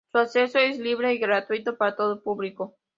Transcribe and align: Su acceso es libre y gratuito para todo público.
Su 0.11 0.17
acceso 0.17 0.57
es 0.57 0.79
libre 0.79 1.13
y 1.13 1.19
gratuito 1.19 1.77
para 1.77 1.95
todo 1.95 2.23
público. 2.23 2.73